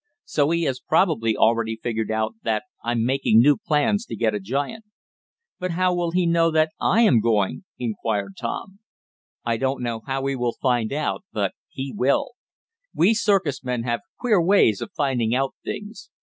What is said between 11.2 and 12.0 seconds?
but he